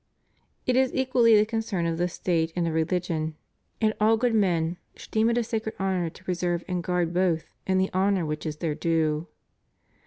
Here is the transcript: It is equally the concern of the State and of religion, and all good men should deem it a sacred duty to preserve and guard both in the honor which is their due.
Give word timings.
It 0.65 0.75
is 0.75 0.91
equally 0.95 1.35
the 1.37 1.45
concern 1.45 1.85
of 1.85 1.99
the 1.99 2.07
State 2.09 2.51
and 2.55 2.67
of 2.67 2.73
religion, 2.73 3.35
and 3.79 3.93
all 4.01 4.17
good 4.17 4.33
men 4.33 4.77
should 4.95 5.11
deem 5.11 5.29
it 5.29 5.37
a 5.37 5.43
sacred 5.43 5.77
duty 5.77 6.09
to 6.09 6.23
preserve 6.23 6.63
and 6.67 6.81
guard 6.83 7.13
both 7.13 7.53
in 7.67 7.77
the 7.77 7.91
honor 7.93 8.25
which 8.25 8.47
is 8.47 8.57
their 8.57 8.73
due. 8.73 9.27